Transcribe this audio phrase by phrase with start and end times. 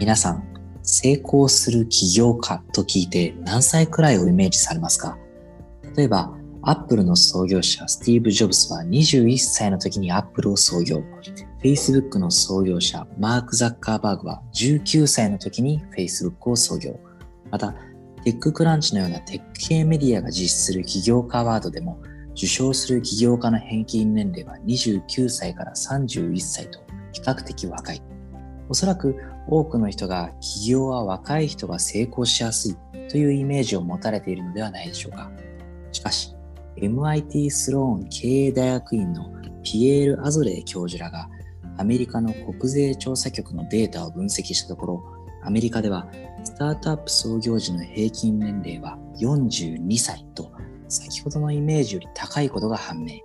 [0.00, 0.42] 皆さん、
[0.82, 5.18] 成功する起業家と聞いて何歳くらいをイメージされますか？
[5.94, 6.32] 例えば、
[6.62, 11.04] アップルの創業者スティーブ・ジョブズは21歳の時にアップルを創業。
[11.62, 16.98] Facebook の創業者マーク・ザッカーバーグは19歳の時に Facebook を創業。
[17.50, 17.74] また、
[18.24, 22.00] TechCrunch のようなテック系メディアが実施する起業家アワードでも
[22.32, 26.80] 受賞する起業家の平均年齢は29歳から31歳と
[27.12, 28.02] 比較的若い。
[28.70, 29.14] おそらく
[29.50, 32.76] 多くの人が起業は若い人が成功しやすい
[33.08, 35.30] というイメージを持たれているのではないでしょうか。
[35.90, 36.34] しかし、
[36.76, 39.32] MIT スローン経営大学院の
[39.64, 41.28] ピエール・アゾレイ教授らが
[41.76, 45.02] アメリカの国税調査局のデータを分析したところ、
[45.42, 46.06] アメリカでは
[46.44, 50.52] スタートアップ創業時の平均年齢は42歳と
[50.88, 53.18] 先ほどのイメージより高いことが判明。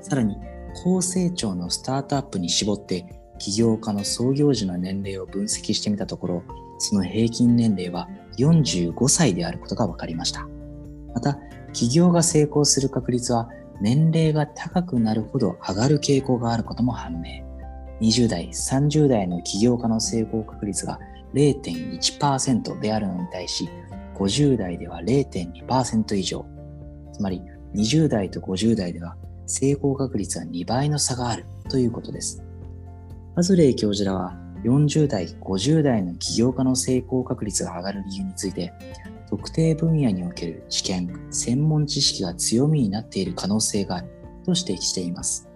[0.00, 0.36] さらに、
[0.84, 6.42] 高成長のスタートアップに絞って起業家の創業時の年齢を分析してみたところ、
[6.78, 10.46] その平均年齢は45歳であることが分かりました。
[11.12, 11.40] また、
[11.72, 13.48] 起業が成功する確率は
[13.80, 17.44] 年齢が高くなるほど上がる傾向があることも判明。
[18.00, 21.00] 20代、30代の起業家の成功確率が
[21.34, 23.68] 0.1%であるのに対し、
[24.14, 26.46] 50代では0.2%以上。
[27.12, 27.42] つまり、
[27.74, 32.40] 20代と50代では成功確率は2倍の差があるということです。
[33.34, 38.74] アズレイ教授らは40代、50代の起業家の成功確率が上がる理由について、
[39.30, 44.08] 特定分野における知見、専門知識が強みになっている可能性がある
[44.44, 45.48] と指摘しています。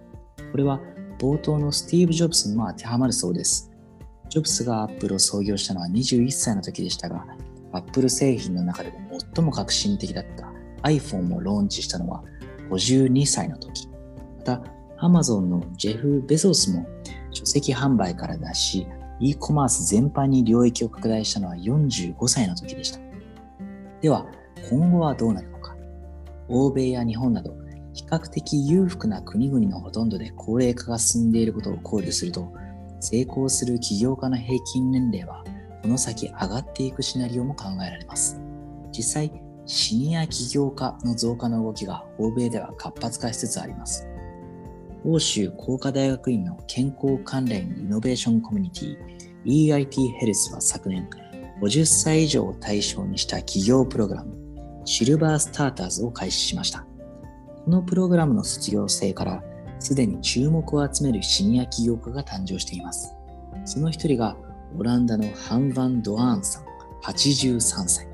[0.51, 0.81] これは
[1.19, 3.71] 冒頭のスティーブ・ジョブズにも当てはまるそうです。
[4.29, 7.27] ジョブズがアップルを創業したのは21歳の時でしたが、
[7.73, 12.23] アップル製品の中でも最も革新的だった iPhone をローンチしたのは
[12.71, 13.87] 52歳の時。
[14.39, 14.63] また、
[14.99, 16.87] Amazon のジェフ・ベゾスも
[17.37, 18.87] 書籍販売から脱し、
[19.19, 22.99] e コマース全般に領域を拡大したのは45歳の時でした。
[24.01, 24.25] では、
[24.69, 25.75] 今後はどうなるのか。
[26.49, 27.55] 欧米や日本など、
[27.93, 32.53] 比較的裕福な国々のほとんどで高齢化が進んでいることを考慮すると、
[32.99, 35.43] 成功する起業家の平均年齢は、
[35.83, 38.39] この先上がっていくシナリオも考えられます。
[38.91, 39.31] 実際、
[39.65, 44.07] シニア起業家の増加の動きが欧米では活発化しつつあります。
[45.03, 48.97] 欧州工科大学院の健康関連イノベーションコミュニティ
[49.45, 51.07] EIT ヘルスは昨年、
[51.61, 54.35] 50歳以上を対象にした企業プログラム、
[54.85, 56.85] シルバースターターズを開始しました。
[57.63, 59.43] このプログラムの卒業生から、
[59.79, 63.13] すでに注目を集めるシニア起業家が誕生しています。
[63.65, 64.35] その一人が、
[64.77, 66.63] オランダのハン・ヴァン・ドアーンさん、
[67.03, 68.07] 83歳。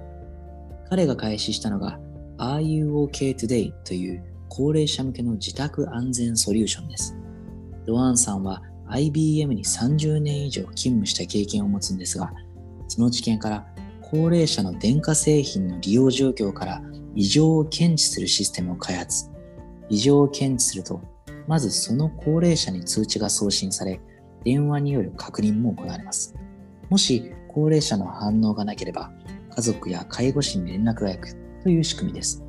[0.90, 2.00] 彼が開始したのが、
[2.38, 7.18] RUOK Today という高齢者向けの自宅安全ソリューションです。
[7.88, 12.32] ドアンさんは IBM に30年以上勤務した経験を持つんですが、
[12.88, 13.66] その知見から
[14.00, 16.84] 高齢者の電化製品の利用状況から
[17.16, 19.32] 異常を検知するシステムを開発。
[19.90, 21.02] 異常を検知すると、
[21.48, 24.00] まずその高齢者に通知が送信され、
[24.46, 26.36] 電話による確認も行われます。
[26.92, 29.12] もし高齢者の反応がなければ、
[29.50, 32.44] 家族や介護士に連絡が行くという仕組みです。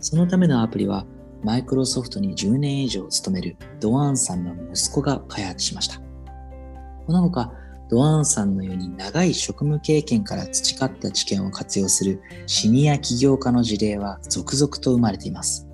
[0.00, 1.06] そのためのアプリは、
[1.42, 6.00] マイクロソフトに10年以上勤めるドアンさんの息子が開発しました。
[7.06, 7.52] この他、
[7.88, 15.66] ドアンさんのように長い職務経験から培った知見を活用するシニア起業家の事例は続々と生まれています。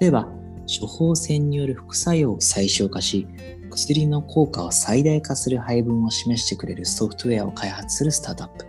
[0.00, 0.28] 例えば、
[0.66, 3.28] 処方箋による副作用を最小化し、
[3.70, 8.66] 薬の効果を最大化する配分を示してくれるソフトウェアを開発するスタートアップ。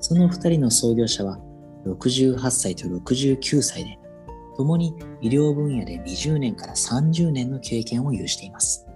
[0.00, 1.38] その2人の創業者は
[1.84, 3.97] 68歳と69歳で、
[4.58, 8.88] 共に医療分野で20年から30年の経験を有しています。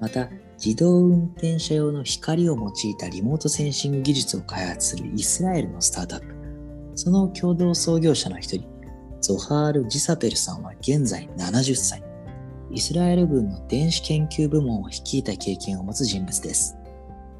[0.00, 0.28] また、
[0.62, 6.34] 自動運転車用の光を用いたリモートセンシング技術を開発するイスラエルのスタートアップ。
[6.96, 8.66] その共同創業者の一人、
[9.20, 12.02] ゾハール・ジサペルさんは現在70歳。
[12.72, 16.76] イスラエル軍の電子研究部門を率いた経験を持つ人物です。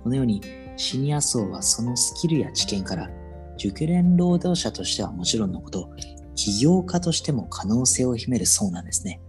[0.04, 0.40] このように、
[0.76, 3.10] シニア層はそのスキルや知見から、
[3.56, 5.88] 熟練労働者としてはもちろんのこと、
[6.34, 9.20] 起業家としても可能性を秘めるそうなんですね。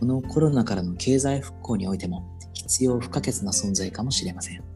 [0.00, 4.73] このコロナからの経済復興においても必要不可欠な存在かもしれません。